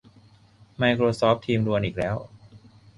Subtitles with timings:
[0.77, 2.15] ไมโครซอฟท์ทีมรวนอีกแล้ว